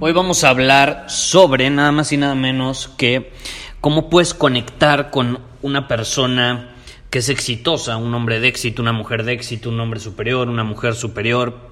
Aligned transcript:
Hoy 0.00 0.12
vamos 0.12 0.42
a 0.42 0.48
hablar 0.48 1.04
sobre 1.06 1.70
nada 1.70 1.92
más 1.92 2.10
y 2.10 2.16
nada 2.16 2.34
menos 2.34 2.88
que 2.88 3.32
cómo 3.80 4.10
puedes 4.10 4.34
conectar 4.34 5.10
con 5.10 5.38
una 5.62 5.86
persona 5.86 6.74
que 7.10 7.20
es 7.20 7.28
exitosa, 7.28 7.96
un 7.96 8.12
hombre 8.12 8.40
de 8.40 8.48
éxito, 8.48 8.82
una 8.82 8.92
mujer 8.92 9.22
de 9.22 9.34
éxito, 9.34 9.68
un 9.68 9.78
hombre 9.78 10.00
superior, 10.00 10.48
una 10.48 10.64
mujer 10.64 10.94
superior, 10.94 11.70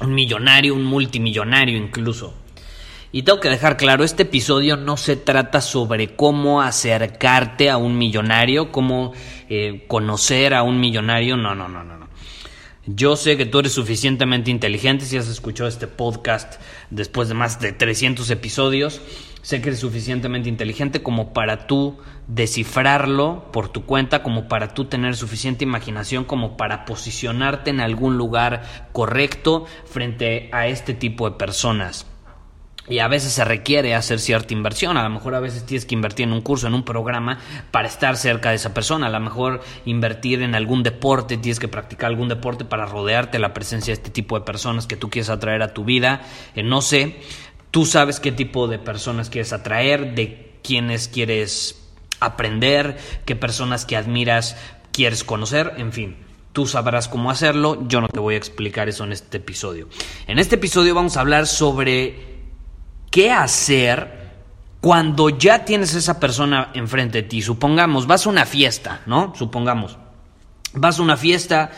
un 0.00 0.14
millonario, 0.14 0.72
un 0.72 0.84
multimillonario 0.84 1.76
incluso. 1.76 2.32
Y 3.10 3.24
tengo 3.24 3.40
que 3.40 3.50
dejar 3.50 3.76
claro, 3.76 4.04
este 4.04 4.22
episodio 4.22 4.76
no 4.76 4.96
se 4.96 5.16
trata 5.16 5.60
sobre 5.60 6.14
cómo 6.14 6.62
acercarte 6.62 7.70
a 7.70 7.76
un 7.76 7.98
millonario, 7.98 8.70
cómo 8.70 9.14
eh, 9.48 9.84
conocer 9.88 10.54
a 10.54 10.62
un 10.62 10.78
millonario, 10.78 11.36
no, 11.36 11.56
no, 11.56 11.68
no, 11.68 11.82
no. 11.82 12.02
Yo 12.86 13.14
sé 13.14 13.36
que 13.36 13.46
tú 13.46 13.60
eres 13.60 13.74
suficientemente 13.74 14.50
inteligente 14.50 15.04
si 15.04 15.16
has 15.16 15.28
escuchado 15.28 15.68
este 15.68 15.86
podcast 15.86 16.60
después 16.90 17.28
de 17.28 17.34
más 17.34 17.60
de 17.60 17.72
300 17.72 18.28
episodios. 18.30 19.00
Sé 19.40 19.62
que 19.62 19.68
eres 19.68 19.78
suficientemente 19.78 20.48
inteligente 20.48 21.00
como 21.00 21.32
para 21.32 21.68
tú 21.68 21.98
descifrarlo 22.26 23.52
por 23.52 23.68
tu 23.68 23.86
cuenta, 23.86 24.24
como 24.24 24.48
para 24.48 24.74
tú 24.74 24.86
tener 24.86 25.14
suficiente 25.14 25.62
imaginación 25.62 26.24
como 26.24 26.56
para 26.56 26.84
posicionarte 26.84 27.70
en 27.70 27.78
algún 27.78 28.18
lugar 28.18 28.88
correcto 28.90 29.66
frente 29.84 30.50
a 30.52 30.66
este 30.66 30.92
tipo 30.92 31.30
de 31.30 31.36
personas. 31.36 32.11
Y 32.92 32.98
a 32.98 33.08
veces 33.08 33.32
se 33.32 33.42
requiere 33.46 33.94
hacer 33.94 34.20
cierta 34.20 34.52
inversión, 34.52 34.98
a 34.98 35.02
lo 35.02 35.08
mejor 35.08 35.34
a 35.34 35.40
veces 35.40 35.64
tienes 35.64 35.86
que 35.86 35.94
invertir 35.94 36.26
en 36.26 36.34
un 36.34 36.42
curso, 36.42 36.66
en 36.66 36.74
un 36.74 36.84
programa 36.84 37.38
para 37.70 37.88
estar 37.88 38.18
cerca 38.18 38.50
de 38.50 38.56
esa 38.56 38.74
persona, 38.74 39.06
a 39.06 39.10
lo 39.10 39.18
mejor 39.18 39.62
invertir 39.86 40.42
en 40.42 40.54
algún 40.54 40.82
deporte, 40.82 41.38
tienes 41.38 41.58
que 41.58 41.68
practicar 41.68 42.10
algún 42.10 42.28
deporte 42.28 42.66
para 42.66 42.84
rodearte 42.84 43.38
la 43.38 43.54
presencia 43.54 43.92
de 43.92 43.94
este 43.94 44.10
tipo 44.10 44.38
de 44.38 44.44
personas 44.44 44.86
que 44.86 44.96
tú 44.96 45.08
quieres 45.08 45.30
atraer 45.30 45.62
a 45.62 45.72
tu 45.72 45.86
vida, 45.86 46.20
eh, 46.54 46.62
no 46.62 46.82
sé, 46.82 47.16
tú 47.70 47.86
sabes 47.86 48.20
qué 48.20 48.30
tipo 48.30 48.68
de 48.68 48.78
personas 48.78 49.30
quieres 49.30 49.54
atraer, 49.54 50.14
de 50.14 50.58
quiénes 50.62 51.08
quieres 51.08 51.88
aprender, 52.20 52.98
qué 53.24 53.34
personas 53.36 53.86
que 53.86 53.96
admiras 53.96 54.54
quieres 54.92 55.24
conocer, 55.24 55.72
en 55.78 55.94
fin. 55.94 56.16
Tú 56.52 56.66
sabrás 56.66 57.08
cómo 57.08 57.30
hacerlo, 57.30 57.88
yo 57.88 58.02
no 58.02 58.08
te 58.08 58.20
voy 58.20 58.34
a 58.34 58.36
explicar 58.36 58.90
eso 58.90 59.04
en 59.04 59.12
este 59.12 59.38
episodio. 59.38 59.88
En 60.26 60.38
este 60.38 60.56
episodio 60.56 60.94
vamos 60.94 61.16
a 61.16 61.20
hablar 61.22 61.46
sobre 61.46 62.31
qué 63.12 63.30
hacer 63.30 64.22
cuando 64.80 65.28
ya 65.28 65.64
tienes 65.64 65.94
esa 65.94 66.18
persona 66.18 66.72
enfrente 66.74 67.22
de 67.22 67.28
ti. 67.28 67.42
Supongamos, 67.42 68.08
vas 68.08 68.26
a 68.26 68.30
una 68.30 68.46
fiesta, 68.46 69.02
¿no? 69.06 69.32
Supongamos, 69.36 69.96
vas 70.72 70.98
a 70.98 71.02
una 71.02 71.16
fiesta 71.16 71.70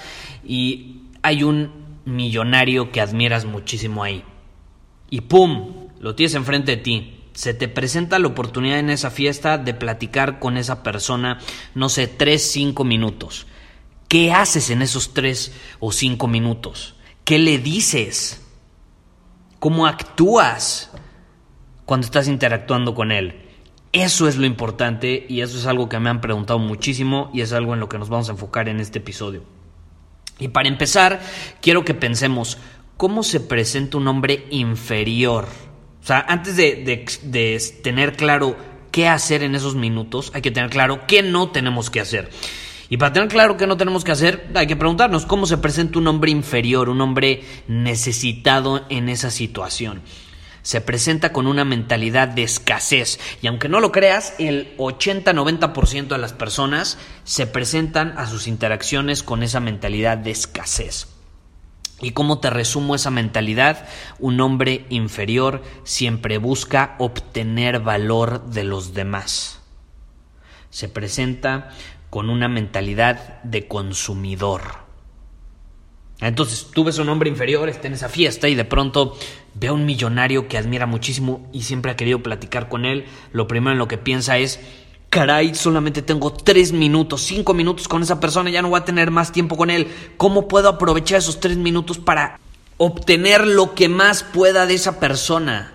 y 0.42 1.02
hay 1.22 1.42
un 1.42 2.00
millonario 2.06 2.90
que 2.90 3.02
admiras 3.02 3.44
muchísimo 3.44 4.02
ahí. 4.02 4.24
Y 5.10 5.22
¡pum! 5.22 5.90
Lo 6.00 6.14
tienes 6.14 6.34
enfrente 6.34 6.76
de 6.76 6.82
ti. 6.82 7.20
Se 7.34 7.52
te 7.52 7.68
presenta 7.68 8.18
la 8.18 8.28
oportunidad 8.28 8.78
en 8.78 8.90
esa 8.90 9.10
fiesta 9.10 9.58
de 9.58 9.74
platicar 9.74 10.38
con 10.38 10.56
esa 10.56 10.82
persona, 10.82 11.40
no 11.74 11.88
sé, 11.88 12.06
tres, 12.06 12.50
cinco 12.52 12.84
minutos. 12.84 13.46
¿Qué 14.08 14.32
haces 14.32 14.70
en 14.70 14.82
esos 14.82 15.12
tres 15.12 15.52
o 15.80 15.90
cinco 15.90 16.28
minutos? 16.28 16.94
¿Qué 17.24 17.38
le 17.38 17.58
dices? 17.58 18.40
¿Cómo 19.58 19.86
actúas? 19.86 20.90
Cuando 21.84 22.04
estás 22.04 22.28
interactuando 22.28 22.94
con 22.94 23.12
él. 23.12 23.34
Eso 23.92 24.26
es 24.26 24.36
lo 24.36 24.46
importante 24.46 25.24
y 25.28 25.42
eso 25.42 25.56
es 25.56 25.66
algo 25.66 25.88
que 25.88 26.00
me 26.00 26.10
han 26.10 26.20
preguntado 26.20 26.58
muchísimo 26.58 27.30
y 27.32 27.42
es 27.42 27.52
algo 27.52 27.74
en 27.74 27.80
lo 27.80 27.88
que 27.88 27.98
nos 27.98 28.08
vamos 28.08 28.28
a 28.28 28.32
enfocar 28.32 28.68
en 28.68 28.80
este 28.80 28.98
episodio. 28.98 29.44
Y 30.40 30.48
para 30.48 30.68
empezar, 30.68 31.20
quiero 31.60 31.84
que 31.84 31.94
pensemos, 31.94 32.58
¿cómo 32.96 33.22
se 33.22 33.38
presenta 33.38 33.96
un 33.96 34.08
hombre 34.08 34.46
inferior? 34.50 35.46
O 36.02 36.06
sea, 36.06 36.24
antes 36.26 36.56
de, 36.56 37.06
de 37.22 37.62
tener 37.84 38.16
claro 38.16 38.56
qué 38.90 39.06
hacer 39.06 39.44
en 39.44 39.54
esos 39.54 39.76
minutos, 39.76 40.32
hay 40.34 40.42
que 40.42 40.50
tener 40.50 40.70
claro 40.70 41.06
qué 41.06 41.22
no 41.22 41.50
tenemos 41.50 41.88
que 41.88 42.00
hacer. 42.00 42.30
Y 42.88 42.96
para 42.96 43.12
tener 43.12 43.28
claro 43.28 43.56
qué 43.56 43.68
no 43.68 43.76
tenemos 43.76 44.02
que 44.02 44.10
hacer, 44.10 44.48
hay 44.54 44.66
que 44.66 44.76
preguntarnos 44.76 45.24
cómo 45.24 45.46
se 45.46 45.58
presenta 45.58 46.00
un 46.00 46.08
hombre 46.08 46.32
inferior, 46.32 46.88
un 46.88 47.00
hombre 47.00 47.44
necesitado 47.68 48.84
en 48.88 49.08
esa 49.08 49.30
situación 49.30 50.02
se 50.64 50.80
presenta 50.80 51.32
con 51.32 51.46
una 51.46 51.64
mentalidad 51.64 52.26
de 52.26 52.42
escasez. 52.42 53.20
Y 53.42 53.46
aunque 53.46 53.68
no 53.68 53.80
lo 53.80 53.92
creas, 53.92 54.34
el 54.38 54.74
80-90% 54.78 56.08
de 56.08 56.18
las 56.18 56.32
personas 56.32 56.98
se 57.22 57.46
presentan 57.46 58.14
a 58.16 58.26
sus 58.26 58.48
interacciones 58.48 59.22
con 59.22 59.42
esa 59.42 59.60
mentalidad 59.60 60.16
de 60.18 60.30
escasez. 60.30 61.06
¿Y 62.00 62.10
cómo 62.10 62.40
te 62.40 62.50
resumo 62.50 62.94
esa 62.94 63.10
mentalidad? 63.10 63.86
Un 64.18 64.40
hombre 64.40 64.86
inferior 64.88 65.62
siempre 65.84 66.38
busca 66.38 66.96
obtener 66.98 67.80
valor 67.80 68.46
de 68.46 68.64
los 68.64 68.94
demás. 68.94 69.60
Se 70.70 70.88
presenta 70.88 71.70
con 72.08 72.30
una 72.30 72.48
mentalidad 72.48 73.42
de 73.42 73.68
consumidor. 73.68 74.83
Entonces 76.28 76.68
tú 76.72 76.84
ves 76.84 76.98
a 76.98 77.02
un 77.02 77.08
hombre 77.08 77.28
inferior, 77.28 77.68
está 77.68 77.86
en 77.86 77.94
esa 77.94 78.08
fiesta 78.08 78.48
y 78.48 78.54
de 78.54 78.64
pronto 78.64 79.16
ve 79.54 79.68
a 79.68 79.72
un 79.72 79.84
millonario 79.84 80.48
que 80.48 80.58
admira 80.58 80.86
muchísimo 80.86 81.46
y 81.52 81.62
siempre 81.62 81.92
ha 81.92 81.96
querido 81.96 82.22
platicar 82.22 82.68
con 82.68 82.84
él. 82.84 83.04
Lo 83.32 83.46
primero 83.46 83.72
en 83.72 83.78
lo 83.78 83.88
que 83.88 83.98
piensa 83.98 84.38
es, 84.38 84.60
caray, 85.10 85.54
solamente 85.54 86.02
tengo 86.02 86.32
tres 86.32 86.72
minutos, 86.72 87.22
cinco 87.22 87.54
minutos 87.54 87.88
con 87.88 88.02
esa 88.02 88.20
persona, 88.20 88.50
ya 88.50 88.62
no 88.62 88.70
voy 88.70 88.80
a 88.80 88.84
tener 88.84 89.10
más 89.10 89.32
tiempo 89.32 89.56
con 89.56 89.70
él. 89.70 89.88
¿Cómo 90.16 90.48
puedo 90.48 90.68
aprovechar 90.68 91.18
esos 91.18 91.40
tres 91.40 91.56
minutos 91.56 91.98
para 91.98 92.40
obtener 92.78 93.46
lo 93.46 93.74
que 93.74 93.88
más 93.88 94.22
pueda 94.22 94.66
de 94.66 94.74
esa 94.74 94.98
persona? 94.98 95.73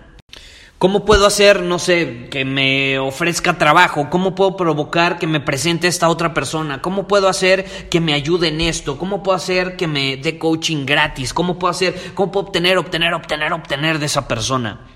¿Cómo 0.80 1.04
puedo 1.04 1.26
hacer, 1.26 1.60
no 1.60 1.78
sé, 1.78 2.28
que 2.30 2.46
me 2.46 2.98
ofrezca 2.98 3.58
trabajo? 3.58 4.08
¿Cómo 4.08 4.34
puedo 4.34 4.56
provocar 4.56 5.18
que 5.18 5.26
me 5.26 5.38
presente 5.38 5.88
esta 5.88 6.08
otra 6.08 6.32
persona? 6.32 6.80
¿Cómo 6.80 7.06
puedo 7.06 7.28
hacer 7.28 7.90
que 7.90 8.00
me 8.00 8.14
ayude 8.14 8.48
en 8.48 8.62
esto? 8.62 8.96
¿Cómo 8.96 9.22
puedo 9.22 9.36
hacer 9.36 9.76
que 9.76 9.86
me 9.86 10.16
dé 10.16 10.38
coaching 10.38 10.86
gratis? 10.86 11.34
¿Cómo 11.34 11.58
puedo 11.58 11.70
hacer, 11.70 12.14
cómo 12.14 12.32
puedo 12.32 12.46
obtener, 12.46 12.78
obtener, 12.78 13.12
obtener, 13.12 13.52
obtener 13.52 13.98
de 13.98 14.06
esa 14.06 14.26
persona? 14.26 14.86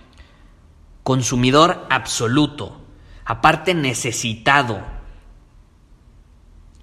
Consumidor 1.02 1.86
absoluto. 1.90 2.80
Aparte 3.26 3.74
necesitado. 3.74 4.80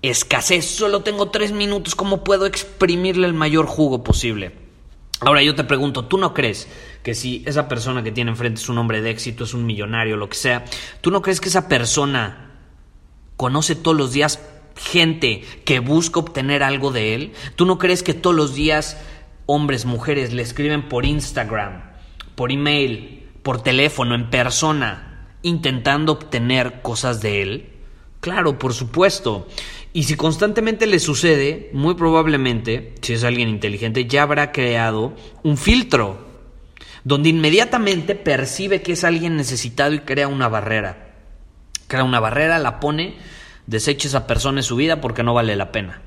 Escasez. 0.03 0.63
Solo 0.63 1.01
tengo 1.01 1.31
tres 1.31 1.51
minutos. 1.53 1.95
¿Cómo 1.95 2.23
puedo 2.23 2.45
exprimirle 2.45 3.25
el 3.25 3.33
mayor 3.33 3.65
jugo 3.65 4.03
posible? 4.03 4.60
Ahora 5.21 5.43
yo 5.43 5.53
te 5.53 5.63
pregunto, 5.63 6.05
¿tú 6.05 6.17
no 6.17 6.33
crees 6.33 6.67
que 7.03 7.13
si 7.13 7.43
esa 7.45 7.67
persona 7.67 8.01
que 8.01 8.11
tiene 8.11 8.31
enfrente 8.31 8.59
es 8.59 8.69
un 8.69 8.79
hombre 8.79 9.01
de 9.01 9.11
éxito, 9.11 9.43
es 9.43 9.53
un 9.53 9.67
millonario, 9.67 10.17
lo 10.17 10.27
que 10.27 10.35
sea, 10.35 10.65
¿tú 11.01 11.11
no 11.11 11.21
crees 11.21 11.39
que 11.39 11.49
esa 11.49 11.67
persona 11.67 12.49
conoce 13.37 13.75
todos 13.75 13.95
los 13.95 14.13
días 14.13 14.39
gente 14.75 15.43
que 15.63 15.79
busca 15.79 16.19
obtener 16.19 16.63
algo 16.63 16.91
de 16.91 17.13
él? 17.13 17.33
¿Tú 17.55 17.67
no 17.67 17.77
crees 17.77 18.01
que 18.01 18.15
todos 18.15 18.35
los 18.35 18.55
días 18.55 18.99
hombres, 19.45 19.85
mujeres 19.85 20.33
le 20.33 20.41
escriben 20.41 20.89
por 20.89 21.05
Instagram, 21.05 21.83
por 22.33 22.51
email, 22.51 23.29
por 23.43 23.61
teléfono, 23.61 24.15
en 24.15 24.31
persona, 24.31 25.27
intentando 25.43 26.13
obtener 26.13 26.81
cosas 26.81 27.21
de 27.21 27.43
él? 27.43 27.69
Claro, 28.21 28.57
por 28.57 28.73
supuesto. 28.73 29.47
Y 29.93 30.03
si 30.03 30.15
constantemente 30.15 30.87
le 30.87 30.99
sucede, 30.99 31.69
muy 31.73 31.95
probablemente, 31.95 32.95
si 33.01 33.13
es 33.13 33.23
alguien 33.23 33.49
inteligente, 33.49 34.05
ya 34.05 34.23
habrá 34.23 34.51
creado 34.51 35.13
un 35.43 35.57
filtro. 35.57 36.29
donde 37.03 37.29
inmediatamente 37.29 38.15
percibe 38.15 38.81
que 38.81 38.93
es 38.93 39.03
alguien 39.03 39.35
necesitado 39.35 39.93
y 39.93 39.99
crea 40.01 40.27
una 40.27 40.47
barrera. 40.47 41.15
Crea 41.87 42.03
una 42.03 42.19
barrera, 42.19 42.59
la 42.59 42.79
pone, 42.79 43.15
desecha 43.67 44.07
esa 44.07 44.27
persona 44.27 44.59
en 44.59 44.63
su 44.63 44.75
vida 44.75 45.01
porque 45.01 45.23
no 45.23 45.33
vale 45.33 45.55
la 45.55 45.71
pena. 45.71 46.01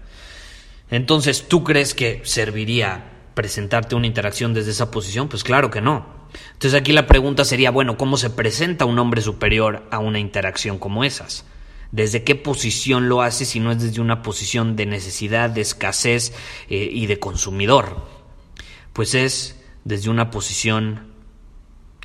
Entonces, 0.90 1.48
¿tú 1.48 1.64
crees 1.64 1.94
que 1.94 2.20
serviría 2.24 3.10
presentarte 3.34 3.96
una 3.96 4.06
interacción 4.06 4.54
desde 4.54 4.70
esa 4.70 4.90
posición? 4.90 5.28
Pues 5.28 5.42
claro 5.42 5.70
que 5.70 5.80
no. 5.80 6.06
Entonces 6.52 6.78
aquí 6.80 6.92
la 6.92 7.06
pregunta 7.06 7.44
sería, 7.44 7.70
bueno, 7.70 7.96
¿cómo 7.96 8.16
se 8.16 8.30
presenta 8.30 8.84
un 8.84 8.98
hombre 8.98 9.20
superior 9.20 9.86
a 9.90 9.98
una 9.98 10.18
interacción 10.18 10.78
como 10.78 11.04
esas? 11.04 11.44
¿Desde 11.94 12.24
qué 12.24 12.34
posición 12.34 13.08
lo 13.08 13.22
hace 13.22 13.44
si 13.44 13.60
no 13.60 13.70
es 13.70 13.80
desde 13.80 14.00
una 14.00 14.20
posición 14.20 14.74
de 14.74 14.84
necesidad, 14.84 15.48
de 15.48 15.60
escasez 15.60 16.32
eh, 16.68 16.88
y 16.90 17.06
de 17.06 17.20
consumidor? 17.20 18.04
Pues 18.92 19.14
es 19.14 19.62
desde 19.84 20.10
una 20.10 20.32
posición 20.32 21.12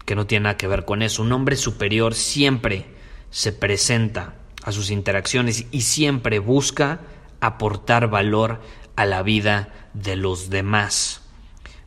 que 0.05 0.13
no 0.13 0.27
tiene 0.27 0.43
nada 0.43 0.57
que 0.57 0.67
ver 0.67 0.85
con 0.85 1.01
eso. 1.01 1.23
Un 1.23 1.31
hombre 1.31 1.55
superior 1.55 2.13
siempre 2.13 2.85
se 3.31 3.51
presenta 3.51 4.35
a 4.61 4.71
sus 4.71 4.91
interacciones 4.91 5.65
y 5.71 5.81
siempre 5.81 6.37
busca 6.37 7.01
aportar 7.41 8.11
valor 8.11 8.61
a 8.95 9.07
la 9.07 9.23
vida 9.23 9.89
de 9.95 10.15
los 10.15 10.51
demás. 10.51 11.23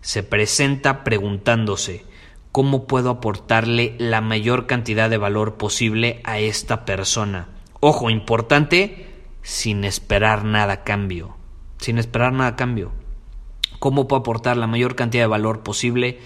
Se 0.01 0.25
presenta 0.25 1.05
preguntándose, 1.05 2.05
¿cómo 2.51 2.89
puedo 2.89 3.11
aportarle 3.11 3.95
la 4.01 4.21
mayor 4.21 4.67
cantidad 4.67 5.09
de 5.09 5.19
valor 5.19 5.57
posible 5.57 6.21
a 6.25 6.41
esta 6.41 6.85
persona? 6.85 7.52
Ojo, 7.85 8.11
importante, 8.11 9.09
sin 9.43 9.83
esperar 9.83 10.45
nada 10.45 10.73
a 10.73 10.85
cambio. 10.85 11.37
Sin 11.79 11.99
esperar 11.99 12.33
nada 12.33 12.51
a 12.51 12.57
cambio. 12.57 12.93
¿Cómo 13.81 14.07
puedo 14.07 14.21
aportar 14.21 14.57
la 14.57 14.69
mayor 14.69 14.95
cantidad 14.95 15.25
de 15.25 15.27
valor 15.27 15.65
posible 15.65 16.21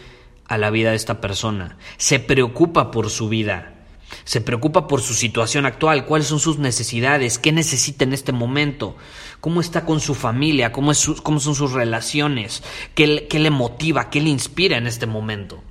a 0.44 0.58
la 0.58 0.68
vida 0.68 0.90
de 0.90 0.96
esta 0.96 1.22
persona? 1.22 1.78
Se 1.96 2.20
preocupa 2.20 2.90
por 2.90 3.08
su 3.08 3.30
vida. 3.30 3.86
Se 4.24 4.42
preocupa 4.42 4.86
por 4.86 5.00
su 5.00 5.14
situación 5.14 5.64
actual, 5.64 6.04
cuáles 6.04 6.26
son 6.26 6.40
sus 6.40 6.58
necesidades, 6.58 7.38
qué 7.38 7.52
necesita 7.52 8.04
en 8.04 8.12
este 8.12 8.32
momento, 8.32 8.98
cómo 9.40 9.62
está 9.62 9.86
con 9.86 10.00
su 10.00 10.14
familia, 10.14 10.72
cómo, 10.72 10.92
es 10.92 11.08
cómo 11.22 11.40
son 11.40 11.54
sus 11.54 11.72
relaciones, 11.72 12.64
qué, 12.94 13.28
qué 13.30 13.38
le 13.38 13.50
motiva, 13.50 14.10
qué 14.10 14.20
le 14.20 14.28
inspira 14.28 14.76
en 14.76 14.86
este 14.86 15.06
momento. 15.06 15.64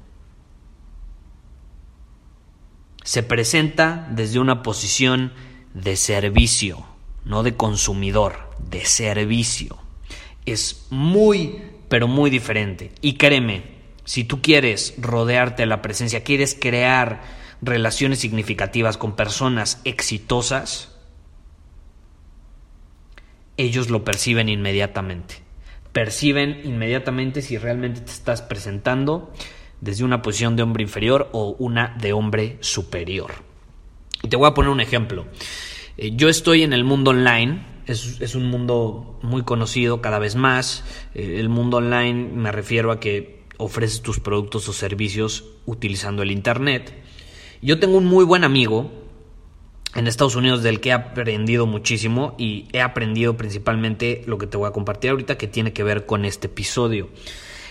Se 3.04 3.22
presenta 3.22 4.08
desde 4.10 4.40
una 4.40 4.64
posición 4.64 5.32
de 5.76 5.98
servicio, 5.98 6.86
no 7.26 7.44
de 7.44 7.56
consumidor, 7.56 8.50
de 8.70 8.86
servicio. 8.86 9.78
Es 10.46 10.88
muy, 10.90 11.62
pero 11.90 12.08
muy 12.08 12.30
diferente. 12.32 12.92
Y 13.02 13.14
créeme, 13.14 13.76
si 14.06 14.24
tú 14.24 14.42
quieres 14.42 14.96
rodearte 14.98 15.64
de 15.64 15.68
la 15.68 15.82
presencia, 15.82 16.24
quieres 16.24 16.58
crear 16.60 17.22
relaciones 17.62 18.20
significativas 18.20 18.98
con 18.98 19.16
personas 19.16 19.82
exitosas, 19.84 20.96
ellos 23.58 23.90
lo 23.90 24.04
perciben 24.04 24.50
inmediatamente. 24.50 25.36
Perciben 25.92 26.62
inmediatamente 26.64 27.42
si 27.42 27.58
realmente 27.58 28.02
te 28.02 28.12
estás 28.12 28.42
presentando 28.42 29.34
desde 29.82 30.04
una 30.04 30.22
posición 30.22 30.56
de 30.56 30.64
hombre 30.64 30.84
inferior 30.84 31.30
o 31.32 31.56
una 31.60 31.96
de 32.00 32.14
hombre 32.14 32.58
superior. 32.62 33.55
Y 34.24 34.28
te 34.28 34.38
voy 34.38 34.48
a 34.48 34.54
poner 34.54 34.72
un 34.72 34.80
ejemplo. 34.80 35.26
Eh, 35.98 36.12
yo 36.16 36.30
estoy 36.30 36.64
en 36.64 36.74
el 36.74 36.84
mundo 36.84 37.12
online, 37.12 37.66
es, 37.88 38.36
un 38.36 38.48
mundo 38.48 39.20
muy 39.22 39.44
conocido 39.44 40.02
cada 40.02 40.20
vez 40.20 40.36
más. 40.36 40.84
Eh, 41.14 41.38
el 41.40 41.50
mundo 41.50 41.78
online 41.78 42.30
me 42.34 42.52
refiero 42.52 42.92
a 42.92 43.00
que 43.00 43.44
ofreces 43.58 44.02
tus 44.02 44.20
productos 44.20 44.68
o 44.68 44.74
servicios 44.74 45.46
utilizando 45.66 46.24
el 46.24 46.32
Internet. 46.32 46.94
Yo 47.62 47.80
tengo 47.80 47.98
un 47.98 48.06
muy 48.06 48.26
buen 48.26 48.44
amigo 48.44 48.92
en 49.96 50.08
Estados 50.08 50.36
Unidos 50.36 50.62
del 50.62 50.82
que 50.82 50.90
he 50.90 50.94
aprendido 50.94 51.66
muchísimo 51.66 52.36
y 52.38 52.68
he 52.74 52.82
aprendido 52.82 53.38
principalmente 53.38 54.24
lo 54.28 54.38
que 54.38 54.48
te 54.48 54.58
voy 54.58 54.68
a 54.68 54.72
compartir 54.72 55.12
ahorita 55.12 55.38
que 55.38 55.48
tiene 55.48 55.72
que 55.72 55.84
ver 55.84 56.06
con 56.06 56.26
este 56.26 56.48
episodio. 56.48 57.10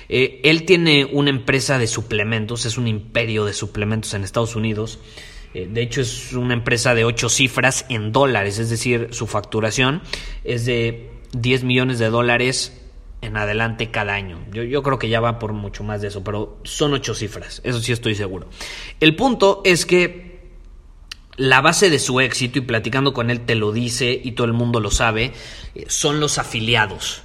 Eh, 0.08 0.41
él 0.44 0.64
tiene 0.64 1.05
una 1.05 1.31
empresa 1.31 1.79
de 1.79 1.87
suplementos, 1.87 2.67
es 2.67 2.79
un 2.79 2.88
imperio 2.88 3.44
de 3.44 3.52
suplementos 3.52 4.14
en 4.14 4.25
Estados 4.25 4.56
Unidos. 4.56 4.99
Eh, 5.55 5.69
de 5.71 5.83
hecho, 5.83 6.01
es 6.01 6.33
una 6.33 6.55
empresa 6.55 6.95
de 6.95 7.05
ocho 7.05 7.29
cifras 7.29 7.87
en 7.89 8.12
dólares, 8.12 8.59
es 8.59 8.71
decir, 8.71 9.09
su 9.12 9.27
facturación 9.27 10.03
es 10.43 10.67
de 10.67 11.11
10 11.33 11.65
millones 11.65 11.99
de 11.99 12.11
dólares 12.11 12.81
en 13.23 13.37
adelante 13.37 13.91
cada 13.91 14.15
año. 14.15 14.39
Yo, 14.53 14.83
creo 14.83 14.99
que 14.99 15.09
ya 15.09 15.21
va 15.21 15.39
por 15.39 15.53
mucho 15.53 15.83
más 15.85 16.03
de 16.03 16.09
eso, 16.09 16.23
pero 16.23 16.59
son 16.65 16.93
ocho 16.93 17.15
cifras, 17.15 17.61
eso 17.65 17.81
sí 17.81 17.93
estoy 17.93 18.15
seguro. 18.15 18.49
El 19.01 19.17
punto 19.17 19.62
es 19.65 19.87
que 19.87 20.35
la 21.37 21.61
base 21.61 21.91
de 21.91 21.99
su 21.99 22.21
éxito, 22.21 22.59
y 22.59 22.62
platicando 22.62 23.12
con 23.12 23.31
él 23.31 23.41
te 23.41 23.55
lo 23.55 23.73
dice 23.73 24.21
y 24.23 24.33
todo 24.33 24.47
el 24.47 24.53
mundo 24.53 24.81
lo 24.81 24.91
sabe, 24.91 25.33
eh, 25.75 25.85
son 25.89 26.21
los 26.21 26.39
afiliados. 26.39 27.23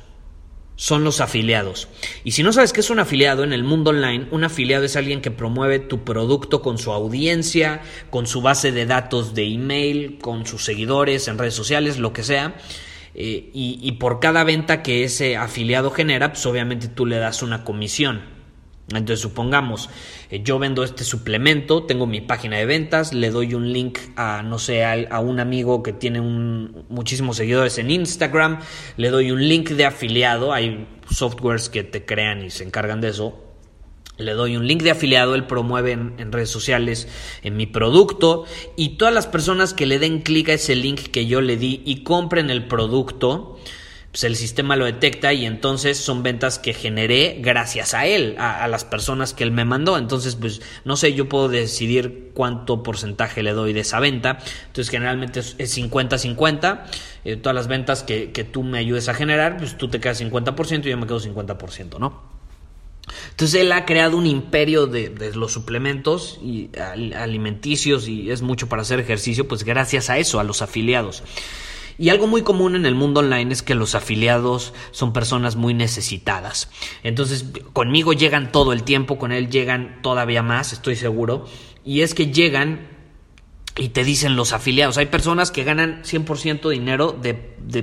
Son 0.80 1.04
los 1.04 1.20
afiliados. 1.20 1.90
Y 2.24 2.32
si 2.32 2.42
no 2.42 2.54
sabes 2.54 2.72
qué 2.72 2.80
es 2.80 2.90
un 2.90 3.00
afiliado 3.00 3.44
en 3.44 3.52
el 3.52 3.66
mundo 3.66 3.90
online, 3.90 4.28
un 4.32 4.46
afiliado 4.46 4.86
es 4.86 4.96
alguien 4.96 5.20
que 5.20 5.30
promueve 5.30 5.80
tu 5.80 6.06
producto 6.06 6.62
con 6.62 6.78
su 6.78 6.94
audiencia, 6.94 7.82
con 8.10 8.28
su 8.28 8.42
base 8.42 8.72
de 8.72 8.86
datos 8.86 9.34
de 9.34 9.46
email, 9.46 10.20
con 10.22 10.46
sus 10.46 10.64
seguidores 10.64 11.28
en 11.28 11.38
redes 11.38 11.54
sociales, 11.54 12.00
lo 12.00 12.14
que 12.14 12.24
sea. 12.24 12.56
Eh, 13.14 13.50
y, 13.54 13.78
y 13.82 13.92
por 13.94 14.22
cada 14.22 14.46
venta 14.46 14.82
que 14.82 15.04
ese 15.04 15.36
afiliado 15.36 15.92
genera, 15.92 16.32
pues 16.32 16.46
obviamente 16.46 16.88
tú 16.88 17.06
le 17.06 17.18
das 17.18 17.44
una 17.44 17.66
comisión. 17.66 18.39
Entonces 18.92 19.20
supongamos, 19.20 19.90
eh, 20.32 20.42
yo 20.44 20.58
vendo 20.58 20.84
este 20.84 21.04
suplemento, 21.04 21.84
tengo 21.84 22.08
mi 22.08 22.22
página 22.22 22.58
de 22.58 22.66
ventas, 22.66 23.14
le 23.14 23.30
doy 23.30 23.54
un 23.54 23.72
link 23.72 24.00
a, 24.16 24.42
no 24.42 24.58
sé, 24.58 24.84
a, 24.84 25.20
un 25.20 25.40
amigo 25.40 25.84
que 25.84 25.94
tiene 25.94 26.22
muchísimos 26.22 27.38
seguidores 27.38 27.78
en 27.78 27.92
Instagram, 27.92 28.60
le 28.98 29.10
doy 29.10 29.32
un 29.32 29.48
link 29.48 29.70
de 29.70 29.86
afiliado, 29.86 30.54
hay 30.54 30.88
softwares 31.12 31.70
que 31.70 31.84
te 31.84 32.04
crean 32.04 32.44
y 32.44 32.50
se 32.50 32.64
encargan 32.64 33.00
de 33.00 33.10
eso. 33.10 33.46
Le 34.18 34.34
doy 34.34 34.58
un 34.58 34.68
link 34.68 34.82
de 34.82 34.92
afiliado, 34.92 35.36
él 35.36 35.46
promueve 35.46 35.94
en 35.94 36.32
redes 36.32 36.50
sociales 36.50 37.08
en 37.42 37.56
mi 37.56 37.68
producto 37.68 38.46
y 38.76 38.98
todas 38.98 39.14
las 39.14 39.28
personas 39.28 39.74
que 39.74 39.86
le 39.86 39.98
den 39.98 40.24
clic 40.24 40.50
a 40.50 40.54
ese 40.54 40.76
link 40.76 41.00
que 41.12 41.26
yo 41.26 41.40
le 41.40 41.56
di 41.56 41.82
y 41.86 42.04
compren 42.04 42.50
el 42.50 42.68
producto, 42.68 43.58
pues 44.12 44.24
el 44.24 44.36
sistema 44.36 44.76
lo 44.76 44.86
detecta 44.86 45.34
y 45.34 45.46
entonces 45.46 45.98
son 45.98 46.24
ventas 46.24 46.58
que 46.58 46.74
generé 46.74 47.38
gracias 47.42 47.94
a 47.94 48.08
él, 48.08 48.36
a, 48.40 48.68
las 48.68 48.84
personas 48.84 49.36
que 49.36 49.44
él 49.44 49.52
me 49.52 49.66
mandó. 49.66 50.00
Entonces, 50.00 50.36
pues 50.36 50.62
no 50.84 50.98
sé, 50.98 51.14
yo 51.14 51.30
puedo 51.30 51.48
decidir 51.48 52.32
cuánto 52.34 52.82
porcentaje 52.82 53.44
le 53.44 53.52
doy 53.52 53.72
de 53.72 53.82
esa 53.82 54.00
venta. 54.00 54.40
Entonces, 54.66 54.90
generalmente 54.90 55.42
es 55.42 55.78
50-50. 55.78 56.82
Eh, 57.24 57.36
todas 57.36 57.54
las 57.54 57.68
ventas 57.68 58.02
que, 58.02 58.28
tú 58.52 58.64
me 58.64 58.80
ayudes 58.80 59.10
a 59.10 59.14
generar, 59.14 59.58
pues 59.58 59.78
tú 59.78 59.90
te 59.90 60.00
quedas 60.00 60.20
50% 60.20 60.88
y 60.88 60.90
yo 60.90 60.98
me 60.98 61.06
quedo 61.06 61.20
50%, 61.20 62.00
¿no? 62.00 62.40
Entonces 63.32 63.62
él 63.62 63.72
ha 63.72 63.86
creado 63.86 64.18
un 64.18 64.28
imperio 64.28 64.88
de, 64.88 65.10
de, 65.10 65.34
los 65.36 65.52
suplementos 65.52 66.40
y 66.44 66.70
alimenticios 67.16 68.08
y 68.08 68.30
es 68.30 68.42
mucho 68.44 68.70
para 68.70 68.84
hacer 68.84 69.00
ejercicio, 69.00 69.48
pues 69.48 69.64
gracias 69.64 70.10
a 70.10 70.18
eso, 70.20 70.40
a 70.40 70.44
los 70.44 70.62
afiliados. 70.62 71.24
Y 72.00 72.10
algo 72.10 72.28
muy 72.28 72.44
común 72.44 72.78
en 72.78 72.86
el 72.86 72.96
mundo 72.96 73.20
online 73.20 73.52
es 73.52 73.62
que 73.62 73.76
los 73.76 73.94
afiliados 73.94 74.74
son 74.92 75.12
personas 75.12 75.58
muy 75.58 75.74
necesitadas. 75.74 76.70
Entonces, 77.04 77.46
conmigo 77.74 78.14
llegan 78.14 78.54
todo 78.54 78.72
el 78.72 78.84
tiempo, 78.84 79.18
con 79.18 79.34
él 79.34 79.50
llegan 79.50 80.00
todavía 80.02 80.42
más, 80.42 80.72
estoy 80.72 80.96
seguro. 80.96 81.46
Y 81.84 82.00
es 82.00 82.14
que 82.14 82.32
llegan 82.32 82.88
y 83.78 83.90
te 83.90 84.04
dicen 84.04 84.36
los 84.36 84.52
afiliados. 84.52 84.98
Hay 84.98 85.06
personas 85.06 85.52
que 85.52 85.64
ganan 85.64 86.02
100% 86.04 86.70
dinero 86.70 87.14
de, 87.14 87.34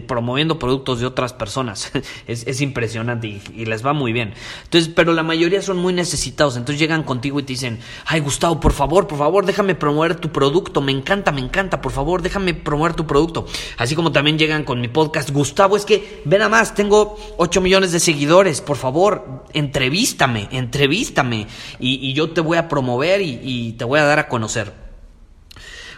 promoviendo 0.00 0.58
productos 0.58 1.00
de 1.00 1.06
otras 1.06 1.32
personas. 1.32 1.90
es, 2.26 2.60
impresionante 2.60 3.40
y, 3.54 3.64
les 3.64 3.84
va 3.84 3.92
muy 3.92 4.12
bien. 4.12 4.34
Entonces, 4.64 4.92
pero 4.94 5.14
la 5.14 5.22
mayoría 5.22 5.62
son 5.62 5.78
muy 5.78 5.92
necesitados. 5.92 6.56
Entonces 6.56 6.78
llegan 6.78 7.02
contigo 7.02 7.40
y 7.40 7.44
te 7.44 7.54
dicen, 7.54 7.78
ay 8.04 8.20
Gustavo, 8.20 8.60
por 8.60 8.72
favor, 8.72 9.06
por 9.06 9.18
favor, 9.18 9.46
déjame 9.46 9.74
promover 9.74 10.16
tu 10.16 10.30
producto. 10.30 10.80
Me 10.80 10.92
encanta, 10.92 11.32
me 11.32 11.40
encanta. 11.40 11.80
Por 11.80 11.92
favor, 11.92 12.20
déjame 12.20 12.52
promover 12.52 12.94
tu 12.94 13.06
producto. 13.06 13.46
Así 13.78 13.94
como 13.94 14.12
también 14.12 14.38
llegan 14.38 14.64
con 14.64 14.80
mi 14.80 14.88
podcast. 14.88 15.30
Gustavo, 15.30 15.76
es 15.76 15.86
que, 15.86 16.22
ven 16.24 16.42
a 16.42 16.48
más, 16.48 16.74
tengo 16.74 17.18
8 17.38 17.60
millones 17.60 17.92
de 17.92 18.00
seguidores. 18.00 18.60
Por 18.60 18.76
favor, 18.76 19.44
entrevístame, 19.54 20.48
entrevístame. 20.50 21.46
Y, 21.78 22.12
yo 22.12 22.30
te 22.30 22.40
voy 22.40 22.56
a 22.56 22.68
promover 22.68 23.20
y 23.22 23.72
te 23.72 23.84
voy 23.84 23.98
a 23.98 24.04
dar 24.04 24.18
a 24.18 24.28
conocer. 24.28 24.85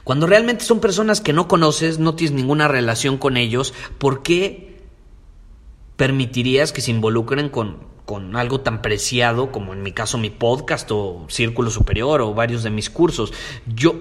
Cuando 0.08 0.26
realmente 0.26 0.64
son 0.64 0.80
personas 0.80 1.20
que 1.20 1.34
no 1.34 1.48
conoces, 1.48 1.98
no 1.98 2.14
tienes 2.14 2.34
ninguna 2.34 2.66
relación 2.66 3.18
con 3.18 3.36
ellos, 3.36 3.74
¿por 3.98 4.22
qué 4.22 4.80
permitirías 5.96 6.72
que 6.72 6.80
se 6.80 6.92
involucren 6.92 7.50
con, 7.50 7.76
con 8.06 8.34
algo 8.34 8.62
tan 8.62 8.80
preciado 8.80 9.52
como 9.52 9.74
en 9.74 9.82
mi 9.82 9.92
caso 9.92 10.16
mi 10.16 10.30
podcast 10.30 10.90
o 10.92 11.26
Círculo 11.28 11.70
Superior 11.70 12.22
o 12.22 12.32
varios 12.32 12.62
de 12.62 12.70
mis 12.70 12.88
cursos. 12.88 13.34
Yo, 13.66 13.98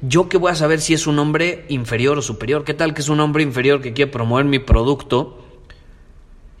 yo 0.00 0.28
qué 0.28 0.38
voy 0.38 0.52
a 0.52 0.54
saber 0.54 0.80
si 0.80 0.94
es 0.94 1.08
un 1.08 1.18
hombre 1.18 1.66
inferior 1.70 2.16
o 2.18 2.22
superior. 2.22 2.62
¿Qué 2.62 2.74
tal 2.74 2.94
que 2.94 3.00
es 3.00 3.08
un 3.08 3.18
hombre 3.18 3.42
inferior 3.42 3.80
que 3.80 3.92
quiere 3.92 4.12
promover 4.12 4.44
mi 4.44 4.60
producto 4.60 5.42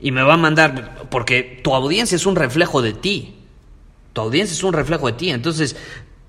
y 0.00 0.10
me 0.10 0.24
va 0.24 0.34
a 0.34 0.38
mandar, 0.38 1.06
porque 1.08 1.60
tu 1.62 1.72
audiencia 1.72 2.16
es 2.16 2.26
un 2.26 2.34
reflejo 2.34 2.82
de 2.82 2.94
ti. 2.94 3.36
Tu 4.12 4.20
audiencia 4.20 4.54
es 4.54 4.64
un 4.64 4.72
reflejo 4.72 5.06
de 5.06 5.12
ti. 5.12 5.30
Entonces, 5.30 5.76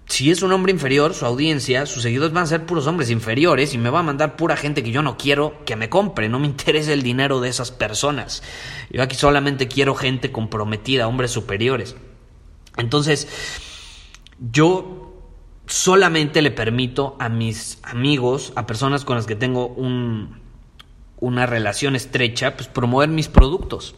si 0.09 0.31
es 0.31 0.41
un 0.41 0.51
hombre 0.51 0.71
inferior, 0.71 1.13
su 1.13 1.25
audiencia, 1.27 1.85
sus 1.85 2.01
seguidores 2.01 2.33
van 2.33 2.43
a 2.43 2.47
ser 2.47 2.65
puros 2.65 2.87
hombres 2.87 3.11
inferiores 3.11 3.75
y 3.75 3.77
me 3.77 3.91
va 3.91 3.99
a 3.99 4.03
mandar 4.03 4.35
pura 4.35 4.57
gente 4.57 4.83
que 4.83 4.91
yo 4.91 5.03
no 5.03 5.17
quiero 5.17 5.63
que 5.65 5.75
me 5.75 5.87
compre. 5.87 6.29
No 6.29 6.39
me 6.39 6.47
interesa 6.47 6.93
el 6.93 7.03
dinero 7.03 7.39
de 7.39 7.49
esas 7.49 7.69
personas. 7.69 8.41
Yo 8.89 9.03
aquí 9.03 9.15
solamente 9.15 9.67
quiero 9.67 9.93
gente 9.93 10.31
comprometida, 10.31 11.07
hombres 11.07 11.29
superiores. 11.29 11.95
Entonces, 12.75 13.27
yo 14.39 15.13
solamente 15.67 16.41
le 16.41 16.49
permito 16.49 17.15
a 17.19 17.29
mis 17.29 17.77
amigos, 17.83 18.51
a 18.55 18.65
personas 18.65 19.05
con 19.05 19.15
las 19.15 19.27
que 19.27 19.35
tengo 19.35 19.67
un, 19.67 20.41
una 21.19 21.45
relación 21.45 21.95
estrecha, 21.95 22.55
pues 22.55 22.67
promover 22.67 23.09
mis 23.09 23.27
productos. 23.27 23.93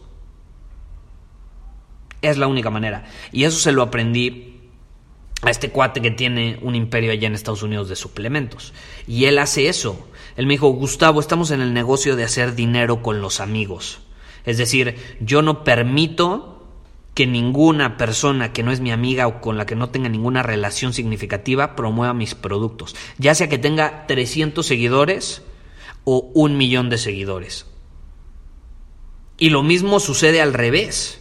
Es 2.22 2.38
la 2.38 2.48
única 2.48 2.70
manera. 2.70 3.06
Y 3.32 3.46
eso 3.46 3.60
se 3.60 3.72
lo 3.72 3.82
aprendí 3.82 4.51
a 5.42 5.50
este 5.50 5.70
cuate 5.70 6.02
que 6.02 6.12
tiene 6.12 6.60
un 6.62 6.76
imperio 6.76 7.12
allá 7.12 7.28
en 7.28 7.34
Estados 7.34 7.64
Unidos 7.64 7.90
de 7.90 7.96
suplementos. 7.96 8.74
Y 9.08 9.26
él 9.26 9.40
hace 9.40 9.68
eso. 9.68 10.08
Él 10.38 10.46
me 10.46 10.54
dijo, 10.54 10.70
Gustavo, 10.70 11.20
estamos 11.20 11.52
en 11.52 11.62
el 11.62 11.74
negocio 11.74 12.16
de 12.16 12.24
hacer 12.24 12.56
dinero 12.56 13.02
con 13.02 13.22
los 13.22 13.40
amigos. 13.40 14.00
Es 14.46 14.58
decir, 14.58 14.96
yo 15.20 15.42
no 15.42 15.64
permito 15.64 16.52
que 17.14 17.28
ninguna 17.28 17.98
persona 17.98 18.54
que 18.54 18.64
no 18.64 18.72
es 18.72 18.80
mi 18.80 18.92
amiga 18.92 19.28
o 19.28 19.42
con 19.42 19.58
la 19.58 19.66
que 19.66 19.76
no 19.76 19.90
tenga 19.90 20.10
ninguna 20.10 20.44
relación 20.44 20.94
significativa 20.94 21.76
promueva 21.76 22.14
mis 22.14 22.36
productos. 22.36 22.96
Ya 23.18 23.36
sea 23.36 23.50
que 23.50 23.58
tenga 23.58 24.08
300 24.08 24.66
seguidores 24.66 25.44
o 26.04 26.32
un 26.34 26.58
millón 26.58 26.90
de 26.90 26.98
seguidores. 26.98 27.66
Y 29.38 29.50
lo 29.50 29.64
mismo 29.64 30.00
sucede 30.00 30.42
al 30.42 30.54
revés. 30.54 31.21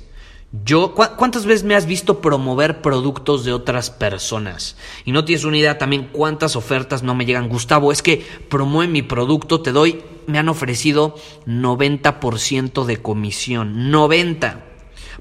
Yo, 0.53 0.95
¿cuántas 0.95 1.47
veces 1.47 1.63
me 1.63 1.77
has 1.77 1.87
visto 1.87 2.21
promover 2.21 2.83
productos 2.83 3.45
de 3.45 3.53
otras 3.53 3.91
personas? 3.91 4.77
Y 5.05 5.13
no 5.13 5.25
tienes 5.25 5.45
una 5.45 5.59
idea 5.59 5.79
también 5.79 6.09
cuántas 6.11 6.57
ofertas 6.57 7.05
no 7.05 7.15
me 7.15 7.25
llegan. 7.25 7.49
Gustavo, 7.49 7.93
es 7.93 8.03
que 8.03 8.27
promueve 8.49 8.93
mi 8.93 9.03
producto, 9.03 9.61
te 9.61 9.71
doy, 9.71 10.03
me 10.27 10.41
han 10.41 10.49
ofrecido 10.49 11.15
90% 11.47 12.85
de 12.85 12.97
comisión. 12.97 13.93
90. 13.93 14.65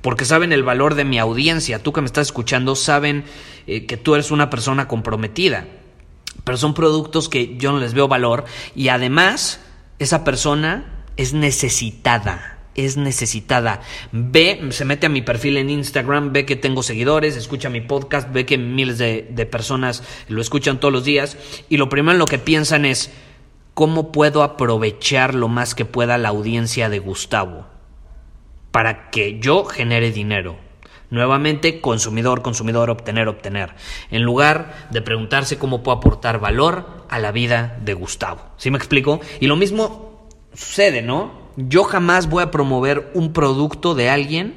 Porque 0.02 0.26
saben 0.26 0.52
el 0.52 0.64
valor 0.64 0.96
de 0.96 1.06
mi 1.06 1.20
audiencia. 1.20 1.84
Tú 1.84 1.94
que 1.94 2.02
me 2.02 2.08
estás 2.08 2.30
escuchando, 2.30 2.76
saben 2.76 3.24
eh, 3.68 3.86
que 3.86 3.98
tú 3.98 4.16
eres 4.16 4.32
una 4.32 4.50
persona 4.50 4.88
comprometida. 4.88 5.68
Pero 6.44 6.58
son 6.58 6.74
productos 6.74 7.30
que 7.30 7.56
yo 7.58 7.72
no 7.72 7.78
les 7.78 7.94
veo 7.94 8.08
valor. 8.08 8.46
Y 8.74 8.88
además, 8.88 9.60
esa 10.00 10.24
persona 10.24 11.06
es 11.18 11.34
necesitada 11.34 12.59
es 12.76 12.98
necesitada. 12.98 13.82
Ve, 14.12 14.70
se 14.72 14.86
mete 14.86 15.08
a 15.08 15.10
mi 15.10 15.22
perfil 15.22 15.58
en 15.58 15.70
Instagram, 15.70 16.34
ve 16.34 16.46
que 16.46 16.56
tengo 16.56 16.84
seguidores, 16.84 17.36
escucha 17.36 17.70
mi 17.70 17.82
podcast, 17.82 18.32
ve 18.32 18.46
que 18.46 18.58
miles 18.58 18.98
de, 18.98 19.24
personas 19.50 20.04
lo 20.28 20.42
escuchan 20.42 20.80
todos 20.80 20.94
los 20.94 21.04
días 21.04 21.38
y 21.70 21.78
lo 21.78 21.90
primero 21.90 22.14
en 22.14 22.20
lo 22.20 22.26
que 22.26 22.38
piensan 22.38 22.86
es 22.86 23.12
cómo 23.74 24.12
puedo 24.12 24.44
aprovechar 24.44 25.34
lo 25.34 25.48
más 25.48 25.76
que 25.76 25.86
pueda 25.86 26.18
la 26.18 26.30
audiencia 26.30 26.90
de 26.90 27.00
Gustavo 27.00 27.66
para 28.72 29.10
que 29.10 29.40
yo 29.40 29.66
genere 29.66 30.12
dinero. 30.12 30.58
Nuevamente, 31.10 31.82
consumidor, 31.82 32.44
consumidor, 32.44 32.92
obtener, 32.92 33.28
obtener. 33.28 33.74
En 34.12 34.22
lugar 34.22 34.88
de 34.92 35.02
preguntarse 35.02 35.58
cómo 35.58 35.82
puedo 35.82 35.98
aportar 35.98 36.40
valor 36.40 37.06
a 37.10 37.18
la 37.18 37.32
vida 37.32 37.80
de 37.84 37.96
Gustavo. 37.96 38.42
¿Sí 38.58 38.70
me 38.70 38.78
explico? 38.78 39.20
Y 39.40 39.48
lo 39.48 39.56
mismo 39.56 40.28
sucede, 40.54 41.02
¿no? 41.02 41.49
Yo 41.68 41.84
jamás 41.84 42.30
voy 42.30 42.42
a 42.42 42.52
promover 42.52 43.12
un 43.14 43.34
producto 43.34 43.94
de 43.94 44.10
alguien 44.10 44.54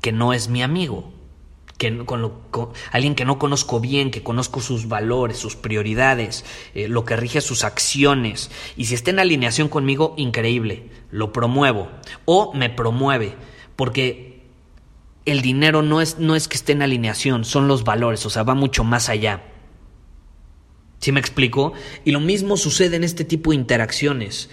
que 0.00 0.10
no 0.10 0.32
es 0.32 0.48
mi 0.48 0.62
amigo. 0.62 1.12
Que, 1.76 1.98
con, 2.06 2.32
alguien 2.90 3.14
que 3.14 3.26
no 3.26 3.38
conozco 3.38 3.78
bien, 3.78 4.10
que 4.10 4.22
conozco 4.22 4.62
sus 4.62 4.88
valores, 4.88 5.36
sus 5.36 5.54
prioridades, 5.54 6.46
eh, 6.74 6.88
lo 6.88 7.04
que 7.04 7.14
rige 7.14 7.42
sus 7.42 7.62
acciones. 7.62 8.50
Y 8.74 8.86
si 8.86 8.94
está 8.94 9.10
en 9.10 9.18
alineación 9.18 9.68
conmigo, 9.68 10.14
increíble, 10.16 10.88
lo 11.10 11.30
promuevo. 11.30 11.90
O 12.24 12.54
me 12.54 12.70
promueve, 12.70 13.36
porque 13.76 14.46
el 15.26 15.42
dinero 15.42 15.82
no 15.82 16.00
es, 16.00 16.18
no 16.18 16.34
es 16.34 16.48
que 16.48 16.56
esté 16.56 16.72
en 16.72 16.80
alineación, 16.80 17.44
son 17.44 17.68
los 17.68 17.84
valores, 17.84 18.24
o 18.24 18.30
sea, 18.30 18.44
va 18.44 18.54
mucho 18.54 18.82
más 18.82 19.10
allá. 19.10 19.42
¿Sí 21.00 21.12
me 21.12 21.20
explico? 21.20 21.74
Y 22.04 22.12
lo 22.12 22.20
mismo 22.20 22.56
sucede 22.56 22.96
en 22.96 23.04
este 23.04 23.24
tipo 23.24 23.50
de 23.50 23.56
interacciones. 23.56 24.48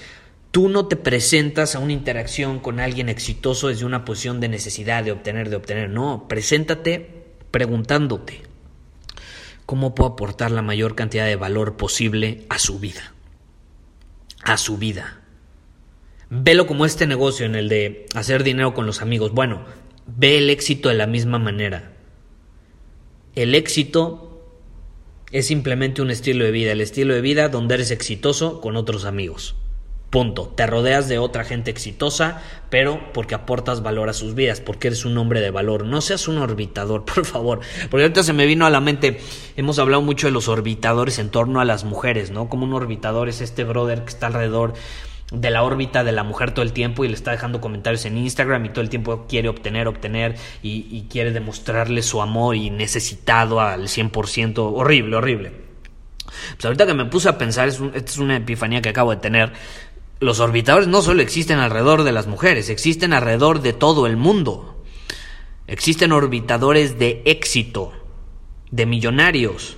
Tú 0.56 0.70
no 0.70 0.88
te 0.88 0.96
presentas 0.96 1.76
a 1.76 1.80
una 1.80 1.92
interacción 1.92 2.62
con 2.62 2.80
alguien 2.80 3.10
exitoso 3.10 3.68
desde 3.68 3.84
una 3.84 4.06
posición 4.06 4.40
de 4.40 4.48
necesidad, 4.48 5.04
de 5.04 5.12
obtener, 5.12 5.50
de 5.50 5.58
obtener. 5.58 5.90
No, 5.90 6.30
preséntate 6.30 7.26
preguntándote 7.52 8.40
cómo 9.66 9.94
puedo 9.94 10.12
aportar 10.12 10.52
la 10.52 10.62
mayor 10.62 10.96
cantidad 10.96 11.26
de 11.26 11.36
valor 11.36 11.76
posible 11.76 12.46
a 12.48 12.58
su 12.58 12.80
vida. 12.80 13.14
A 14.46 14.56
su 14.56 14.78
vida. 14.78 15.24
Velo 16.30 16.68
como 16.68 16.86
este 16.86 17.06
negocio 17.06 17.46
en 17.46 17.56
el 17.56 17.68
de 17.68 18.06
hacer 18.16 18.46
dinero 18.46 18.74
con 18.74 18.86
los 18.86 19.02
amigos. 19.02 19.34
Bueno, 19.34 19.66
ve 20.06 20.38
el 20.38 20.50
éxito 20.50 20.88
de 20.88 20.96
la 20.96 21.06
misma 21.06 21.38
manera. 21.38 21.92
El 23.36 23.56
éxito 23.56 24.42
es 25.34 25.48
simplemente 25.48 26.02
un 26.02 26.12
estilo 26.12 26.46
de 26.46 26.52
vida, 26.52 26.72
el 26.72 26.80
estilo 26.80 27.14
de 27.14 27.20
vida 27.20 27.50
donde 27.50 27.76
eres 27.76 27.92
exitoso 27.92 28.62
con 28.62 28.78
otros 28.78 29.04
amigos. 29.04 29.58
Punto. 30.10 30.54
Te 30.56 30.66
rodeas 30.66 31.10
de 31.10 31.20
otra 31.20 31.44
gente 31.44 31.72
exitosa, 31.72 32.42
pero 32.70 33.12
porque 33.14 33.36
aportas 33.36 33.84
valor 33.84 34.10
a 34.10 34.14
sus 34.14 34.34
vidas, 34.34 34.62
porque 34.62 34.88
eres 34.88 35.04
un 35.04 35.18
hombre 35.18 35.42
de 35.42 35.52
valor. 35.52 35.86
No 35.86 36.00
seas 36.02 36.28
un 36.28 36.38
orbitador, 36.38 37.04
por 37.14 37.26
favor. 37.26 37.60
Porque 37.90 38.04
ahorita 38.04 38.24
se 38.24 38.34
me 38.34 38.46
vino 38.46 38.66
a 38.66 38.70
la 38.70 38.80
mente, 38.80 39.20
hemos 39.58 39.80
hablado 39.80 40.02
mucho 40.02 40.28
de 40.28 40.32
los 40.32 40.48
orbitadores 40.48 41.20
en 41.20 41.30
torno 41.30 41.60
a 41.60 41.66
las 41.66 41.84
mujeres, 41.84 42.32
¿no? 42.32 42.50
Como 42.50 42.66
un 42.66 42.74
orbitador 42.74 43.30
es 43.30 43.42
este 43.42 43.64
brother 43.64 44.04
que 44.04 44.10
está 44.10 44.28
alrededor 44.28 44.74
de 45.32 45.50
la 45.50 45.64
órbita 45.64 46.04
de 46.04 46.12
la 46.12 46.24
mujer 46.24 46.52
todo 46.52 46.64
el 46.64 46.72
tiempo 46.72 47.04
y 47.04 47.08
le 47.08 47.16
está 47.16 47.32
dejando 47.32 47.60
comentarios 47.60 48.06
en 48.06 48.18
Instagram 48.18 48.66
y 48.66 48.70
todo 48.70 48.82
el 48.82 48.90
tiempo 48.90 49.26
quiere 49.28 49.50
obtener, 49.50 49.88
obtener 49.88 50.36
y, 50.62 51.08
quiere 51.10 51.32
demostrarle 51.32 52.02
su 52.04 52.22
amor 52.22 52.56
y 52.56 52.70
necesitado 52.70 53.60
al 53.60 53.88
100%. 53.88 54.58
Horrible, 54.58 55.16
horrible. 55.16 55.52
Pues 56.56 56.66
ahorita 56.66 56.86
que 56.86 56.94
me 56.94 57.06
puse 57.06 57.30
a 57.30 57.38
pensar, 57.38 57.68
es 57.68 57.80
esta 57.94 58.12
es 58.12 58.18
una 58.18 58.38
epifanía 58.38 58.82
que 58.82 58.90
acabo 58.90 59.12
de 59.12 59.18
tener, 59.18 59.54
los 60.26 60.40
orbitadores 60.40 60.88
no 60.88 61.04
solo 61.04 61.22
existen 61.22 61.60
alrededor 61.60 62.04
de 62.04 62.12
las 62.12 62.26
mujeres, 62.26 62.70
existen 62.70 63.14
alrededor 63.14 63.62
de 63.62 63.74
todo 63.74 64.08
el 64.08 64.18
mundo. 64.18 64.84
Existen 65.68 66.12
orbitadores 66.12 66.98
de 66.98 67.22
éxito, 67.26 67.94
de 68.72 68.88
millonarios. 68.88 69.78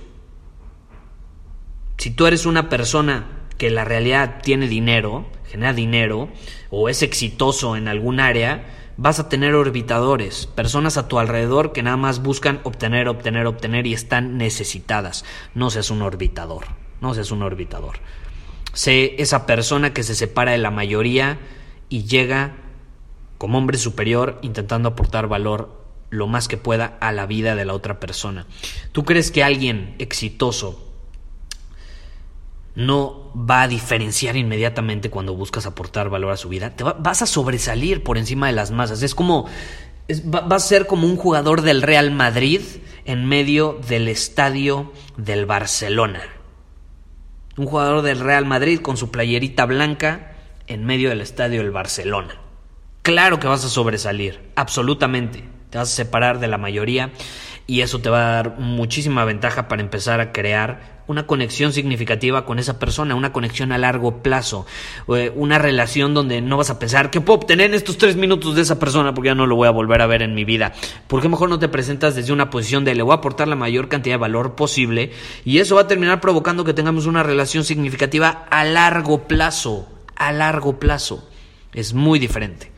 Si 1.98 2.10
tú 2.10 2.26
eres 2.26 2.46
una 2.46 2.70
persona 2.70 3.46
que 3.58 3.70
la 3.70 3.84
realidad 3.84 4.40
tiene 4.42 4.68
dinero, 4.68 5.26
genera 5.46 5.74
dinero, 5.74 6.30
o 6.70 6.88
es 6.88 7.02
exitoso 7.02 7.76
en 7.76 7.86
algún 7.86 8.18
área, 8.18 8.94
vas 8.96 9.20
a 9.20 9.28
tener 9.28 9.54
orbitadores, 9.54 10.46
personas 10.46 10.96
a 10.96 11.08
tu 11.08 11.18
alrededor 11.18 11.72
que 11.72 11.82
nada 11.82 11.98
más 11.98 12.22
buscan 12.22 12.60
obtener, 12.64 13.08
obtener, 13.08 13.46
obtener 13.46 13.86
y 13.86 13.92
están 13.92 14.38
necesitadas. 14.38 15.26
No 15.54 15.68
seas 15.68 15.90
un 15.90 16.00
orbitador, 16.00 16.64
no 17.02 17.12
seas 17.12 17.30
un 17.32 17.42
orbitador. 17.42 17.98
Sé 18.72 19.16
esa 19.18 19.46
persona 19.46 19.92
que 19.92 20.02
se 20.02 20.14
separa 20.14 20.52
de 20.52 20.58
la 20.58 20.70
mayoría 20.70 21.38
y 21.88 22.04
llega 22.04 22.56
como 23.38 23.58
hombre 23.58 23.78
superior 23.78 24.38
intentando 24.42 24.90
aportar 24.90 25.28
valor 25.28 25.78
lo 26.10 26.26
más 26.26 26.48
que 26.48 26.56
pueda 26.56 26.96
a 27.00 27.12
la 27.12 27.26
vida 27.26 27.54
de 27.54 27.64
la 27.64 27.74
otra 27.74 28.00
persona. 28.00 28.46
¿Tú 28.92 29.04
crees 29.04 29.30
que 29.30 29.44
alguien 29.44 29.94
exitoso 29.98 30.84
no 32.74 33.32
va 33.34 33.62
a 33.62 33.68
diferenciar 33.68 34.36
inmediatamente 34.36 35.10
cuando 35.10 35.34
buscas 35.34 35.66
aportar 35.66 36.10
valor 36.10 36.32
a 36.32 36.36
su 36.36 36.48
vida? 36.48 36.70
Te 36.70 36.84
vas 36.84 37.22
a 37.22 37.26
sobresalir 37.26 38.02
por 38.02 38.18
encima 38.18 38.46
de 38.48 38.52
las 38.54 38.70
masas. 38.70 39.02
Es 39.02 39.14
como 39.14 39.46
va, 40.34 40.40
va, 40.40 40.56
a 40.56 40.60
ser 40.60 40.86
como 40.86 41.06
un 41.06 41.16
jugador 41.16 41.62
del 41.62 41.82
Real 41.82 42.10
Madrid 42.10 42.60
en 43.04 43.24
medio 43.26 43.78
del 43.88 44.08
estadio 44.08 44.92
del 45.16 45.46
Barcelona 45.46 46.37
un 47.58 47.66
jugador 47.66 48.02
del 48.02 48.20
Real 48.20 48.44
Madrid 48.46 48.80
con 48.80 48.96
su 48.96 49.10
playerita 49.10 49.66
blanca 49.66 50.32
en 50.68 50.84
medio 50.84 51.08
del 51.08 51.20
estadio 51.20 51.60
del 51.60 51.72
Barcelona. 51.72 52.36
Claro 53.02 53.40
que 53.40 53.48
vas 53.48 53.64
a 53.64 53.68
sobresalir, 53.68 54.50
absolutamente. 54.54 55.44
Te 55.70 55.78
vas 55.78 55.92
a 55.92 55.96
separar 55.96 56.38
de 56.38 56.46
la 56.46 56.56
mayoría 56.56 57.10
y 57.68 57.82
eso 57.82 58.00
te 58.00 58.08
va 58.08 58.30
a 58.30 58.32
dar 58.32 58.58
muchísima 58.58 59.26
ventaja 59.26 59.68
para 59.68 59.82
empezar 59.82 60.20
a 60.20 60.32
crear 60.32 60.98
una 61.06 61.26
conexión 61.26 61.74
significativa 61.74 62.46
con 62.46 62.58
esa 62.58 62.78
persona, 62.78 63.14
una 63.14 63.30
conexión 63.30 63.72
a 63.72 63.78
largo 63.78 64.22
plazo, 64.22 64.66
eh, 65.14 65.30
una 65.36 65.58
relación 65.58 66.14
donde 66.14 66.40
no 66.40 66.56
vas 66.56 66.70
a 66.70 66.78
pensar 66.78 67.10
que 67.10 67.20
puedo 67.20 67.40
obtener 67.40 67.66
en 67.66 67.74
estos 67.74 67.98
tres 67.98 68.16
minutos 68.16 68.56
de 68.56 68.62
esa 68.62 68.78
persona 68.78 69.12
porque 69.12 69.28
ya 69.28 69.34
no 69.34 69.46
lo 69.46 69.54
voy 69.54 69.68
a 69.68 69.70
volver 69.70 70.00
a 70.00 70.06
ver 70.06 70.22
en 70.22 70.34
mi 70.34 70.46
vida. 70.46 70.72
¿Por 71.08 71.20
qué 71.20 71.28
mejor 71.28 71.50
no 71.50 71.58
te 71.58 71.68
presentas 71.68 72.14
desde 72.14 72.32
una 72.32 72.48
posición 72.48 72.86
de 72.86 72.94
le 72.94 73.02
voy 73.02 73.12
a 73.12 73.16
aportar 73.16 73.48
la 73.48 73.56
mayor 73.56 73.88
cantidad 73.88 74.14
de 74.14 74.20
valor 74.20 74.54
posible 74.54 75.12
y 75.44 75.58
eso 75.58 75.74
va 75.74 75.82
a 75.82 75.88
terminar 75.88 76.22
provocando 76.22 76.64
que 76.64 76.72
tengamos 76.72 77.04
una 77.04 77.22
relación 77.22 77.64
significativa 77.64 78.46
a 78.50 78.64
largo 78.64 79.28
plazo, 79.28 79.86
a 80.16 80.32
largo 80.32 80.80
plazo? 80.80 81.28
Es 81.74 81.92
muy 81.92 82.18
diferente. 82.18 82.77